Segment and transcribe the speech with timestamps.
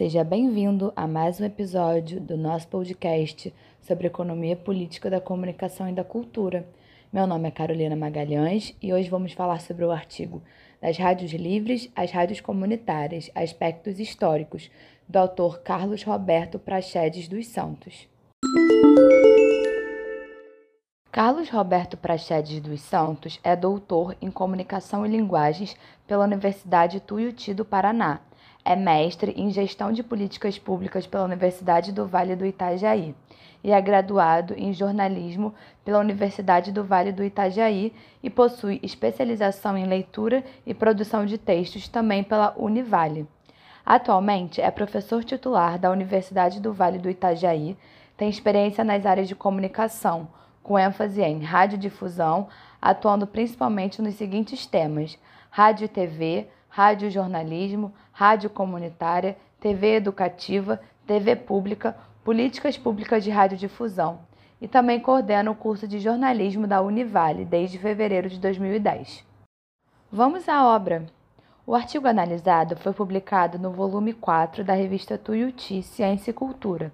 [0.00, 3.52] Seja bem-vindo a mais um episódio do nosso podcast
[3.82, 6.66] sobre economia política da comunicação e da cultura.
[7.12, 10.42] Meu nome é Carolina Magalhães e hoje vamos falar sobre o artigo
[10.80, 14.70] Das Rádios Livres às Rádios Comunitárias Aspectos Históricos,
[15.06, 18.08] do autor Carlos Roberto Prachedes dos Santos.
[21.12, 25.76] Carlos Roberto Prachedes dos Santos é doutor em Comunicação e Linguagens
[26.06, 28.22] pela Universidade Tuiuti do Paraná
[28.64, 33.14] é mestre em Gestão de Políticas Públicas pela Universidade do Vale do Itajaí
[33.62, 37.92] e é graduado em jornalismo pela Universidade do Vale do Itajaí
[38.22, 43.26] e possui especialização em leitura e produção de textos também pela Univale.
[43.84, 47.76] Atualmente é professor titular da Universidade do Vale do Itajaí,
[48.16, 50.28] tem experiência nas áreas de comunicação,
[50.62, 52.48] com ênfase em radiodifusão,
[52.80, 55.18] atuando principalmente nos seguintes temas:
[55.50, 64.20] rádio e TV, rádio jornalismo, rádio comunitária, TV educativa, TV pública, políticas públicas de radiodifusão.
[64.60, 69.26] E também coordena o curso de jornalismo da Univale desde fevereiro de 2010.
[70.12, 71.06] Vamos à obra!
[71.66, 76.92] O artigo analisado foi publicado no volume 4 da revista Tuiuti Ciência e Cultura.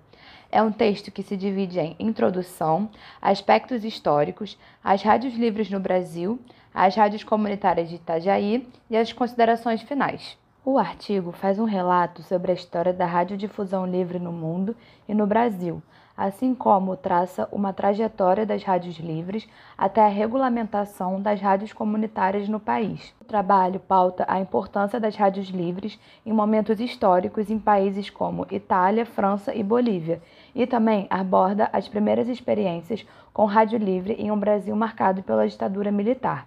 [0.50, 2.88] É um texto que se divide em introdução,
[3.20, 6.38] aspectos históricos, as rádios livres no Brasil,
[6.76, 10.36] as rádios comunitárias de Itajaí e as considerações finais.
[10.62, 14.76] O artigo faz um relato sobre a história da radiodifusão livre no mundo
[15.08, 15.82] e no Brasil,
[16.14, 22.60] assim como traça uma trajetória das rádios livres até a regulamentação das rádios comunitárias no
[22.60, 23.14] país.
[23.22, 29.06] O trabalho pauta a importância das rádios livres em momentos históricos em países como Itália,
[29.06, 30.20] França e Bolívia,
[30.54, 35.90] e também aborda as primeiras experiências com rádio livre em um Brasil marcado pela ditadura
[35.90, 36.46] militar.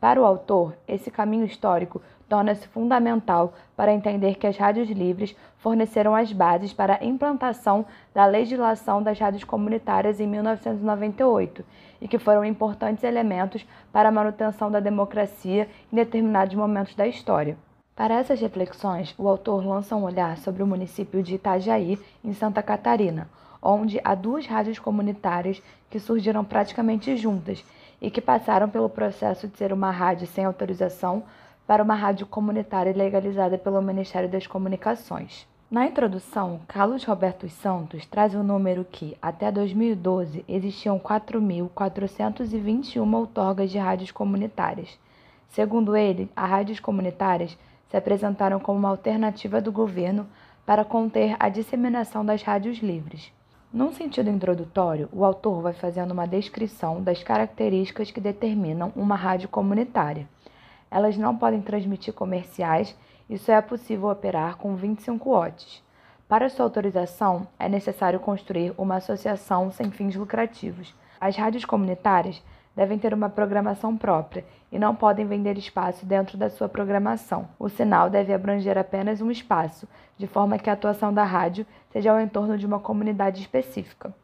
[0.00, 6.14] Para o autor, esse caminho histórico torna-se fundamental para entender que as rádios livres forneceram
[6.14, 11.64] as bases para a implantação da legislação das rádios comunitárias em 1998
[12.00, 17.56] e que foram importantes elementos para a manutenção da democracia em determinados momentos da história.
[17.96, 22.62] Para essas reflexões, o autor lança um olhar sobre o município de Itajaí, em Santa
[22.62, 23.28] Catarina,
[23.60, 25.60] onde há duas rádios comunitárias
[25.90, 27.64] que surgiram praticamente juntas
[28.00, 31.22] e que passaram pelo processo de ser uma rádio sem autorização
[31.66, 35.46] para uma rádio comunitária legalizada pelo Ministério das Comunicações.
[35.70, 43.70] Na introdução, Carlos Roberto Santos traz o um número que, até 2012, existiam 4.421 outorgas
[43.70, 44.98] de rádios comunitárias.
[45.50, 47.54] Segundo ele, as rádios comunitárias
[47.90, 50.26] se apresentaram como uma alternativa do governo
[50.64, 53.30] para conter a disseminação das rádios livres.
[53.70, 59.46] Num sentido introdutório, o autor vai fazendo uma descrição das características que determinam uma rádio
[59.46, 60.26] comunitária.
[60.90, 62.96] Elas não podem transmitir comerciais
[63.28, 65.82] e só é possível operar com 25 watts.
[66.26, 70.94] Para sua autorização, é necessário construir uma associação sem fins lucrativos.
[71.20, 72.42] As rádios comunitárias
[72.78, 77.48] devem ter uma programação própria e não podem vender espaço dentro da sua programação.
[77.58, 82.12] O sinal deve abranger apenas um espaço, de forma que a atuação da rádio seja
[82.12, 84.14] ao entorno de uma comunidade específica.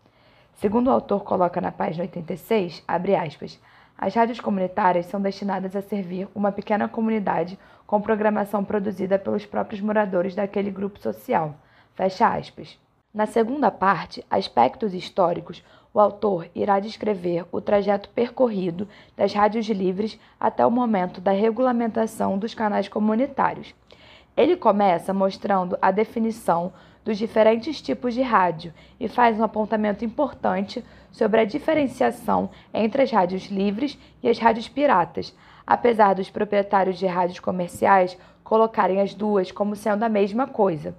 [0.54, 3.60] Segundo o autor coloca na página 86, abre aspas,
[3.98, 9.81] as rádios comunitárias são destinadas a servir uma pequena comunidade com programação produzida pelos próprios
[9.81, 11.56] moradores daquele grupo social.
[11.97, 12.78] Fecha aspas.
[13.12, 15.60] Na segunda parte, Aspectos Históricos,
[15.94, 22.37] o autor irá descrever o trajeto percorrido das rádios livres até o momento da regulamentação
[22.37, 23.72] dos canais comunitários.
[24.37, 26.72] Ele começa mostrando a definição
[27.04, 33.12] dos diferentes tipos de rádio e faz um apontamento importante sobre a diferenciação entre as
[33.12, 35.33] rádios livres e as rádios piratas,
[35.65, 40.97] apesar dos proprietários de rádios comerciais colocarem as duas como sendo a mesma coisa.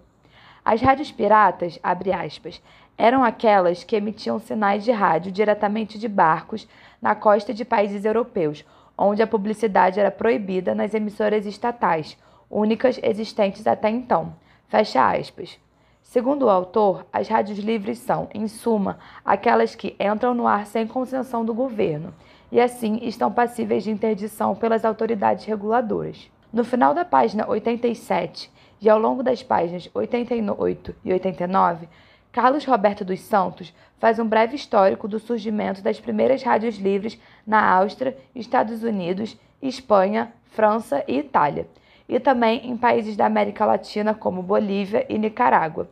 [0.63, 2.59] As rádios piratas, aspas,
[2.97, 6.67] eram aquelas que emitiam sinais de rádio diretamente de barcos
[7.01, 8.65] na costa de países europeus,
[8.97, 12.17] onde a publicidade era proibida nas emissoras estatais,
[12.49, 14.33] únicas existentes até então.
[14.67, 15.59] Fecha aspas.
[16.01, 20.87] Segundo o autor, as rádios livres são, em suma, aquelas que entram no ar sem
[20.87, 22.13] concessão do governo
[22.51, 26.29] e, assim, estão passíveis de interdição pelas autoridades reguladoras.
[26.53, 28.49] No final da página 87
[28.79, 31.89] e ao longo das páginas 88 e 89,
[32.35, 37.17] Carlos Roberto dos Santos faz um breve histórico do surgimento das primeiras rádios livres
[37.47, 41.65] na Áustria, Estados Unidos, Espanha, França e Itália,
[42.09, 45.87] e também em países da América Latina como Bolívia e Nicarágua.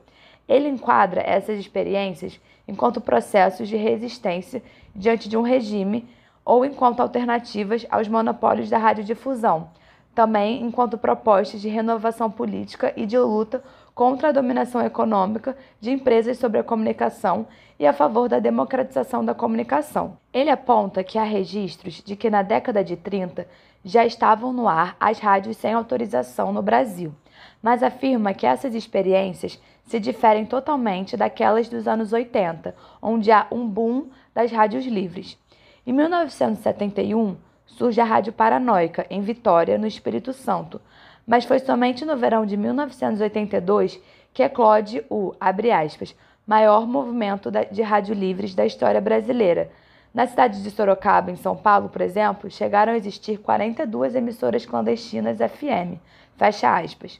[0.45, 2.37] Ele enquadra essas experiências
[2.67, 4.61] enquanto processos de resistência
[4.93, 6.05] diante de um regime
[6.43, 9.69] ou enquanto alternativas aos monopólios da radiodifusão,
[10.13, 13.63] também enquanto propostas de renovação política e de luta
[13.93, 17.47] contra a dominação econômica de empresas sobre a comunicação
[17.79, 20.17] e a favor da democratização da comunicação.
[20.33, 23.47] Ele aponta que há registros de que na década de 30
[23.83, 27.13] já estavam no ar as rádios sem autorização no Brasil,
[27.61, 33.67] mas afirma que essas experiências se diferem totalmente daquelas dos anos 80, onde há um
[33.67, 35.37] boom das rádios livres.
[35.85, 37.35] Em 1971,
[37.65, 40.79] surge a Rádio Paranoica, em Vitória, no Espírito Santo,
[41.25, 43.99] mas foi somente no verão de 1982
[44.33, 46.15] que eclode o, abre aspas,
[46.45, 49.69] maior movimento de rádio livres da história brasileira.
[50.13, 55.37] Na cidade de Sorocaba, em São Paulo, por exemplo, chegaram a existir 42 emissoras clandestinas
[55.37, 55.97] FM.
[56.37, 57.19] Fecha aspas.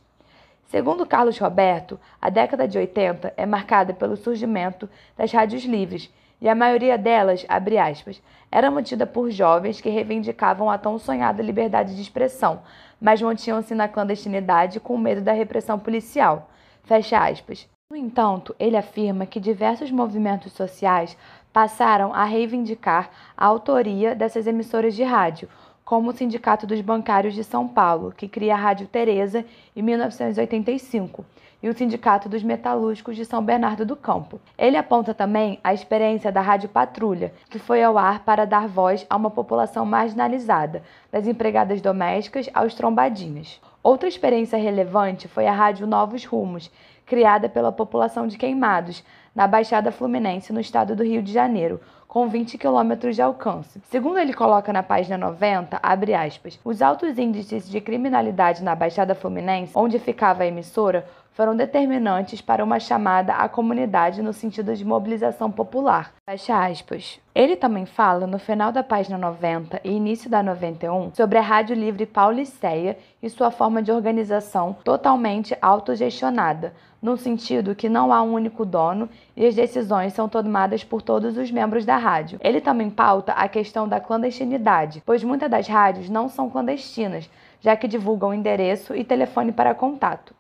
[0.68, 6.12] Segundo Carlos Roberto, a década de 80 é marcada pelo surgimento das rádios livres,
[6.44, 11.42] e a maioria delas, abre aspas, era mantida por jovens que reivindicavam a tão sonhada
[11.42, 12.62] liberdade de expressão,
[13.00, 16.50] mas mantinham-se na clandestinidade com medo da repressão policial.
[16.84, 17.66] Fecha aspas.
[17.90, 21.18] No entanto, ele afirma que diversos movimentos sociais
[21.54, 25.48] passaram a reivindicar a autoria dessas emissoras de rádio,
[25.86, 29.46] como o Sindicato dos Bancários de São Paulo, que cria a Rádio Teresa
[29.76, 31.26] em 1985,
[31.64, 34.40] e o Sindicato dos Metalúrgicos de São Bernardo do Campo.
[34.58, 39.06] Ele aponta também a experiência da Rádio Patrulha, que foi ao ar para dar voz
[39.10, 43.62] a uma população marginalizada, das empregadas domésticas aos trombadinhos.
[43.82, 46.70] Outra experiência relevante foi a Rádio Novos Rumos,
[47.06, 49.04] criada pela população de Queimados,
[49.34, 51.80] na Baixada Fluminense, no estado do Rio de Janeiro,
[52.14, 53.82] com 20 quilômetros de alcance.
[53.90, 59.16] Segundo ele coloca na página 90, abre aspas, os altos índices de criminalidade na Baixada
[59.16, 64.86] Fluminense, onde ficava a emissora, foram determinantes para uma chamada à comunidade no sentido de
[64.86, 66.14] mobilização popular.
[66.30, 67.20] Fecha aspas.
[67.34, 71.76] Ele também fala, no final da página 90 e início da 91, sobre a Rádio
[71.76, 78.34] Livre Pauliceia e sua forma de organização totalmente autogestionada, no sentido que não há um
[78.34, 82.38] único dono e as decisões são tomadas por todos os membros da rádio.
[82.44, 87.30] Ele também pauta a questão da clandestinidade, pois muitas das rádios não são clandestinas,
[87.62, 90.36] já que divulgam endereço e telefone para contato.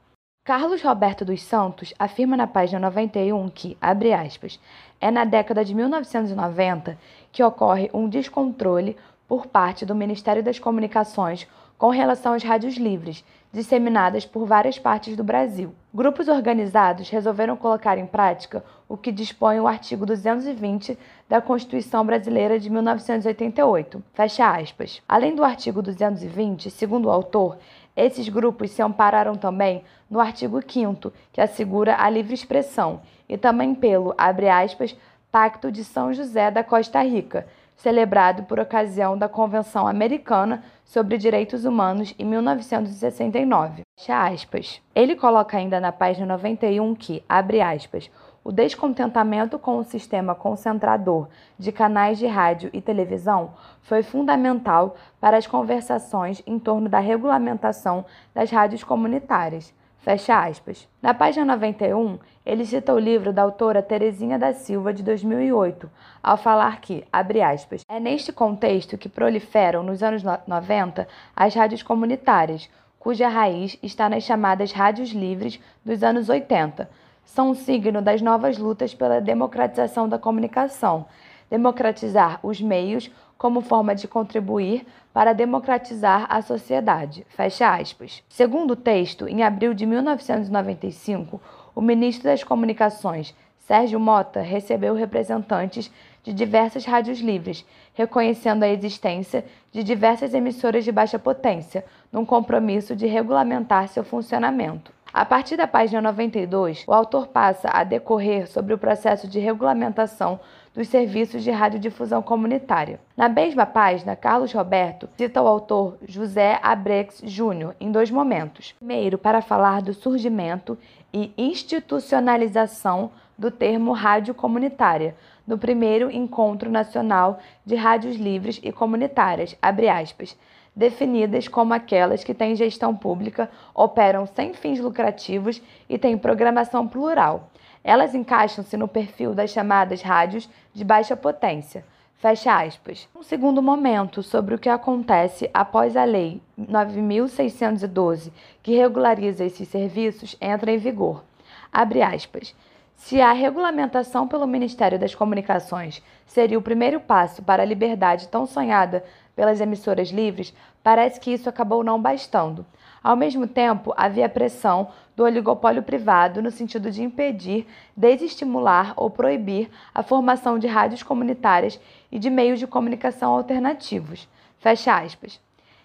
[0.45, 4.59] Carlos Roberto dos Santos afirma na página 91 que, abre aspas,
[4.99, 6.97] é na década de 1990
[7.31, 13.23] que ocorre um descontrole por parte do Ministério das Comunicações com relação às rádios livres,
[13.53, 15.75] disseminadas por várias partes do Brasil.
[15.93, 20.97] Grupos organizados resolveram colocar em prática o que dispõe o artigo 220
[21.29, 24.03] da Constituição Brasileira de 1988.
[24.11, 25.03] Fecha aspas.
[25.07, 27.59] Além do artigo 220, segundo o autor,
[27.95, 33.75] esses grupos se ampararam também no artigo 5 que assegura a livre expressão, e também
[33.75, 34.95] pelo, abre aspas,
[35.31, 41.65] Pacto de São José da Costa Rica, celebrado por ocasião da Convenção Americana sobre Direitos
[41.65, 43.83] Humanos em 1969.
[44.07, 44.81] Aspas.
[44.93, 48.09] Ele coloca ainda na página 91 que, abre aspas,
[48.43, 55.37] o descontentamento com o sistema concentrador de canais de rádio e televisão foi fundamental para
[55.37, 59.73] as conversações em torno da regulamentação das rádios comunitárias.
[60.03, 60.85] Fecha aspas.
[61.01, 65.89] Na página 91, ele cita o livro da autora Terezinha da Silva, de 2008,
[66.21, 71.81] ao falar que, abre aspas, é neste contexto que proliferam, nos anos 90, as rádios
[71.81, 72.69] comunitárias,
[72.99, 76.89] cuja raiz está nas chamadas rádios livres dos anos 80.
[77.23, 81.05] São um signo das novas lutas pela democratização da comunicação,
[81.53, 87.27] democratizar os meios como forma de contribuir para democratizar a sociedade.
[87.29, 88.23] Fecha aspas.
[88.27, 91.39] Segundo o texto, em abril de 1995,
[91.75, 95.91] o ministro das Comunicações, Sérgio Mota, recebeu representantes
[96.23, 102.95] de diversas rádios livres, reconhecendo a existência de diversas emissoras de baixa potência, num compromisso
[102.95, 104.91] de regulamentar seu funcionamento.
[105.13, 110.39] A partir da página 92, o autor passa a decorrer sobre o processo de regulamentação
[110.73, 112.99] dos serviços de radiodifusão comunitária.
[113.15, 118.73] Na mesma página, Carlos Roberto cita o autor José Abrex Júnior em dois momentos.
[118.79, 120.77] Primeiro, para falar do surgimento
[121.13, 125.15] e institucionalização do termo rádio comunitária,
[125.45, 130.37] no primeiro Encontro Nacional de Rádios Livres e Comunitárias, aspas,
[130.75, 137.49] definidas como aquelas que têm gestão pública, operam sem fins lucrativos e têm programação plural.
[137.83, 141.85] Elas encaixam-se no perfil das chamadas rádios de baixa potência.
[142.23, 143.09] Fecha aspas.
[143.13, 150.37] Um segundo momento sobre o que acontece após a Lei 9.612, que regulariza esses serviços,
[150.39, 151.21] entra em vigor.
[151.69, 152.55] Abre aspas.
[152.95, 158.45] Se a regulamentação pelo Ministério das Comunicações seria o primeiro passo para a liberdade tão
[158.45, 159.03] sonhada
[159.35, 162.65] pelas emissoras livres, parece que isso acabou não bastando.
[163.03, 169.69] Ao mesmo tempo, havia pressão do oligopólio privado no sentido de impedir, desestimular ou proibir
[169.93, 171.79] a formação de rádios comunitárias
[172.11, 174.27] e de meios de comunicação alternativos.
[174.59, 175.39] Fecha aspas.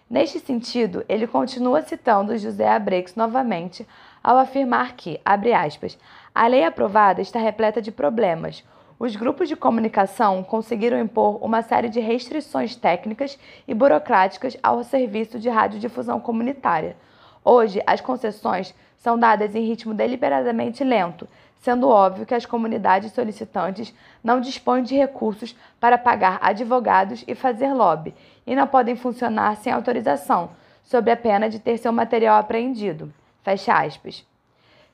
[0.09, 3.87] Neste sentido, ele continua citando José Abrex novamente
[4.23, 5.99] ao afirmar que, abre aspas,
[6.35, 8.65] a lei aprovada está repleta de problemas.
[8.99, 15.39] Os grupos de comunicação conseguiram impor uma série de restrições técnicas e burocráticas ao serviço
[15.39, 16.97] de radiodifusão comunitária.
[17.45, 21.29] Hoje, as concessões são dadas em ritmo deliberadamente lento,
[21.61, 27.73] sendo óbvio que as comunidades solicitantes não dispõem de recursos para pagar advogados e fazer
[27.73, 28.13] lobby,
[28.45, 30.51] e não podem funcionar sem autorização,
[30.83, 33.13] sob a pena de ter seu material apreendido.
[33.45, 34.27] Fecha aspas.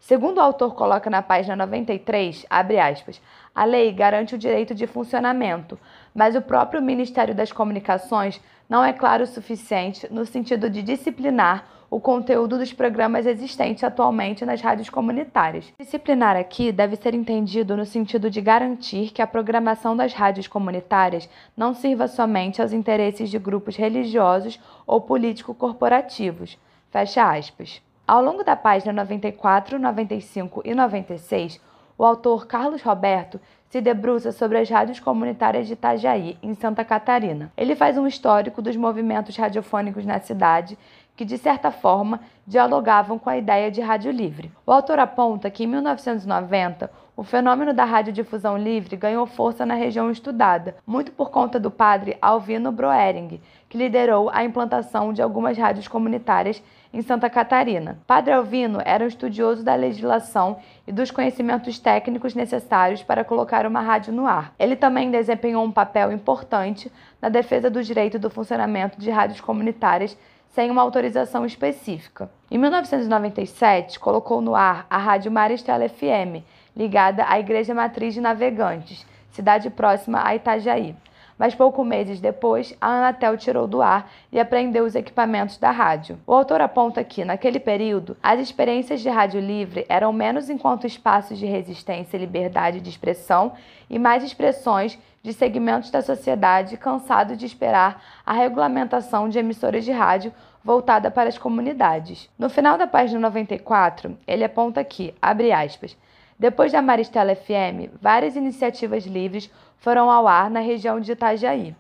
[0.05, 3.23] Segundo o autor coloca na página 93, abre aspas,
[3.55, 5.79] a lei garante o direito de funcionamento,
[6.15, 11.65] mas o próprio Ministério das Comunicações não é claro o suficiente no sentido de disciplinar
[11.89, 15.73] o conteúdo dos programas existentes atualmente nas rádios comunitárias.
[15.81, 21.27] Disciplinar aqui deve ser entendido no sentido de garantir que a programação das rádios comunitárias
[21.57, 26.59] não sirva somente aos interesses de grupos religiosos ou político-corporativos.
[26.91, 27.81] Fecha aspas.
[28.07, 31.59] Ao longo da página 94, 95 e 96,
[31.97, 37.51] o autor Carlos Roberto se debruça sobre as rádios comunitárias de Itajaí, em Santa Catarina.
[37.57, 40.77] Ele faz um histórico dos movimentos radiofônicos na cidade
[41.17, 44.53] que, de certa forma, dialogavam com a ideia de rádio livre.
[44.67, 50.11] O autor aponta que, em 1990, o fenômeno da radiodifusão livre ganhou força na região
[50.11, 55.89] estudada, muito por conta do padre Alvino Broering, que liderou a implantação de algumas rádios
[55.89, 56.63] comunitárias
[56.95, 57.99] em Santa Catarina.
[58.07, 63.81] Padre Alvino era um estudioso da legislação e dos conhecimentos técnicos necessários para colocar uma
[63.81, 64.55] rádio no ar.
[64.57, 70.17] Ele também desempenhou um papel importante na defesa do direito do funcionamento de rádios comunitárias
[70.51, 72.31] sem uma autorização específica.
[72.49, 76.45] Em 1997, colocou no ar a Rádio Maristela FM,
[76.77, 80.95] ligada à Igreja Matriz de Navegantes, cidade próxima a Itajaí.
[81.39, 86.19] Mas poucos meses depois, a Anatel tirou do ar e apreendeu os equipamentos da rádio.
[86.27, 91.39] O autor aponta que, naquele período, as experiências de rádio livre eram menos enquanto espaços
[91.39, 93.53] de resistência e liberdade de expressão
[93.91, 99.91] e mais expressões de segmentos da sociedade cansados de esperar a regulamentação de emissoras de
[99.91, 102.29] rádio voltada para as comunidades.
[102.39, 105.97] No final da página 94, ele aponta que, abre aspas,
[106.39, 111.75] depois da Maristela FM, várias iniciativas livres foram ao ar na região de Itajaí.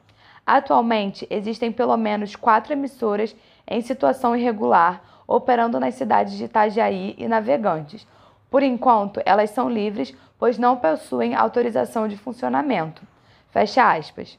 [0.46, 3.34] Atualmente, existem pelo menos quatro emissoras
[3.66, 8.06] em situação irregular operando nas cidades de Itajaí e Navegantes.
[8.50, 13.02] Por enquanto, elas são livres, pois não possuem autorização de funcionamento.
[13.50, 14.38] Fecha aspas.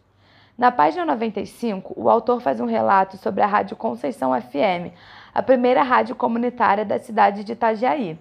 [0.58, 4.94] Na página 95, o autor faz um relato sobre a Rádio Conceição FM,
[5.34, 8.18] a primeira rádio comunitária da cidade de Itajaí.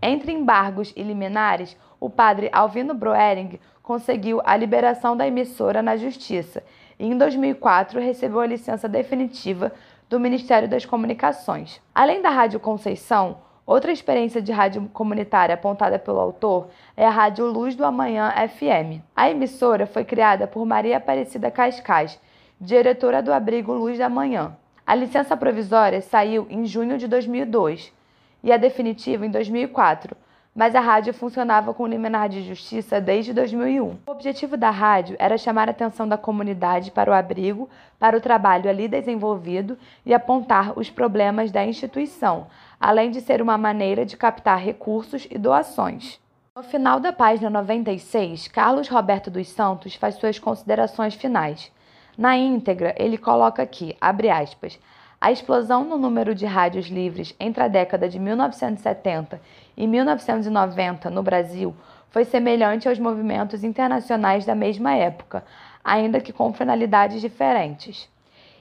[0.00, 6.62] Entre embargos e liminares, o padre Alvino Broering conseguiu a liberação da emissora na Justiça
[6.98, 9.72] e, em 2004, recebeu a licença definitiva
[10.08, 11.80] do Ministério das Comunicações.
[11.92, 17.46] Além da Rádio Conceição, outra experiência de rádio comunitária apontada pelo autor é a Rádio
[17.46, 19.02] Luz do Amanhã FM.
[19.16, 22.20] A emissora foi criada por Maria Aparecida Cascais,
[22.60, 24.56] diretora do abrigo Luz da Manhã.
[24.86, 27.97] A licença provisória saiu em junho de 2002
[28.42, 30.16] e a definitiva em 2004,
[30.54, 33.98] mas a rádio funcionava com liminar de justiça desde 2001.
[34.06, 38.20] O objetivo da rádio era chamar a atenção da comunidade para o abrigo, para o
[38.20, 42.48] trabalho ali desenvolvido e apontar os problemas da instituição,
[42.80, 46.18] além de ser uma maneira de captar recursos e doações.
[46.56, 51.70] No final da página 96, Carlos Roberto dos Santos faz suas considerações finais.
[52.16, 54.76] Na íntegra, ele coloca aqui, abre aspas,
[55.20, 59.40] a explosão no número de rádios livres entre a década de 1970
[59.76, 61.74] e 1990 no Brasil
[62.08, 65.44] foi semelhante aos movimentos internacionais da mesma época,
[65.82, 68.08] ainda que com finalidades diferentes.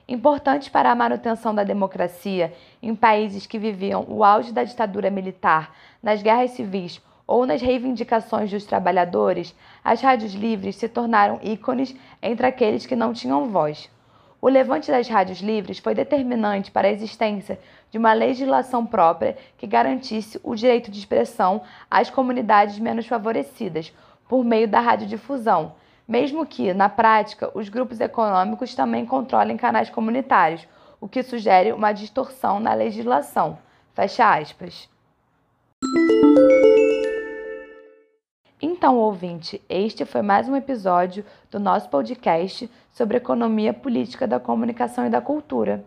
[0.07, 5.75] Importantes para a manutenção da democracia em países que viviam o auge da ditadura militar,
[6.01, 12.47] nas guerras civis ou nas reivindicações dos trabalhadores, as rádios livres se tornaram ícones entre
[12.47, 13.89] aqueles que não tinham voz.
[14.39, 19.65] O levante das rádios livres foi determinante para a existência de uma legislação própria que
[19.65, 23.91] garantisse o direito de expressão às comunidades menos favorecidas,
[24.27, 25.73] por meio da radiodifusão,
[26.07, 30.67] mesmo que, na prática, os grupos econômicos também controlem canais comunitários,
[31.01, 33.57] o que sugere uma distorção na legislação.
[33.93, 34.89] Fecha aspas.
[38.77, 45.07] Então, ouvinte, este foi mais um episódio do nosso podcast sobre economia política da comunicação
[45.07, 45.83] e da cultura.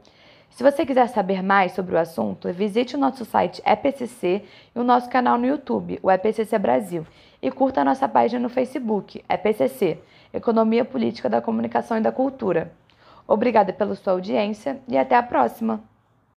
[0.51, 4.43] Se você quiser saber mais sobre o assunto, visite o nosso site EPCC
[4.75, 7.07] e o nosso canal no YouTube, o EPCC Brasil,
[7.41, 10.01] e curta a nossa página no Facebook, EPCC,
[10.35, 12.73] Economia Política da Comunicação e da Cultura.
[13.25, 15.90] Obrigada pela sua audiência e até a próxima!